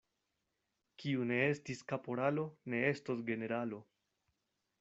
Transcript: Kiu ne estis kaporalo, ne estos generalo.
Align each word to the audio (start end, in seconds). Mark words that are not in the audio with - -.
Kiu 1.03 1.27
ne 1.33 1.37
estis 1.49 1.85
kaporalo, 1.93 2.49
ne 2.75 2.83
estos 2.95 3.25
generalo. 3.29 3.83